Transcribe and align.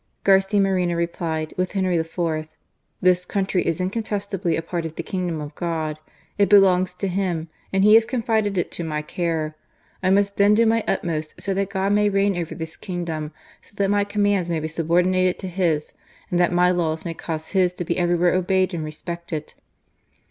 Garcia 0.23 0.59
Moreno 0.59 0.95
replied, 0.95 1.53
with 1.57 1.73
Henry 1.73 1.95
IV.," 1.95 2.19
This 3.03 3.23
country 3.23 3.67
is 3.67 3.79
incontestably 3.79 4.55
a 4.55 4.63
part 4.63 4.83
of 4.83 4.95
the 4.95 5.03
Kingdom 5.03 5.39
of 5.39 5.53
God. 5.53 5.99
It 5.99 5.99
ttS 5.99 5.99
GARCIA 5.99 6.05
MORENO. 6.39 6.49
belongs 6.65 6.93
to 6.95 7.07
Him, 7.07 7.49
and 7.71 7.83
He 7.83 7.93
has 7.93 8.07
con6ded 8.07 8.57
it 8.57 8.71
to 8.71 8.83
n^y 8.83 9.05
cafe. 9.05 9.53
•I 10.03 10.11
must 10.11 10.37
then 10.37 10.55
do 10.55 10.65
my 10.65 10.83
utmost 10.87 11.35
so 11.39 11.53
that 11.53 11.69
God 11.69 11.91
may 11.91 12.09
retga 12.09 12.39
over 12.41 12.55
this 12.55 12.77
kingdom, 12.77 13.31
so 13.61 13.73
that 13.75 13.91
my 13.91 14.03
commands 14.03 14.49
laay 14.49 14.63
be 14.63 14.67
subordinated 14.67 15.37
to 15.37 15.47
His, 15.47 15.93
and 16.31 16.39
that 16.39 16.51
my 16.51 16.71
laws 16.71 17.05
may 17.05 17.13
caade 17.13 17.43
His 17.51 17.71
to 17.73 17.85
be 17.85 17.95
everywhere 17.99 18.33
obeyed 18.33 18.73
and 18.73 18.83
respected." 18.83 19.53